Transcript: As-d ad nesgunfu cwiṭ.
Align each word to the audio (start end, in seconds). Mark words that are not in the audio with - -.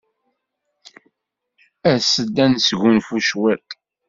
As-d 1.91 2.35
ad 2.43 2.49
nesgunfu 2.51 3.17
cwiṭ. 3.27 3.67